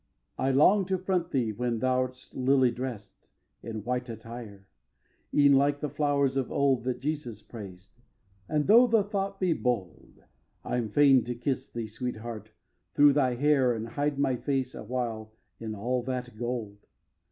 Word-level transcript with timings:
I 0.39 0.49
long 0.49 0.85
to 0.85 0.97
front 0.97 1.29
thee 1.29 1.51
when 1.51 1.77
thou'rt 1.79 2.31
lily 2.33 2.71
dress'd 2.71 3.29
In 3.61 3.83
white 3.83 4.09
attire, 4.09 4.65
e'en 5.31 5.53
like 5.53 5.79
the 5.79 5.89
flowers 5.91 6.35
of 6.35 6.51
old 6.51 6.85
That 6.85 6.99
Jesus 7.01 7.43
praised; 7.43 7.91
and, 8.49 8.65
though 8.65 8.87
the 8.87 9.03
thought 9.03 9.39
be 9.39 9.53
bold, 9.53 10.23
I'm 10.65 10.89
fain 10.89 11.23
to 11.25 11.35
kiss 11.35 11.69
thee, 11.71 11.85
Sweetheart! 11.85 12.49
through 12.95 13.13
thy 13.13 13.35
hair 13.35 13.75
And 13.75 13.89
hide 13.89 14.17
my 14.17 14.37
face 14.37 14.73
awhile 14.73 15.33
in 15.59 15.75
all 15.75 16.01
that 16.01 16.35
gold. 16.35 16.79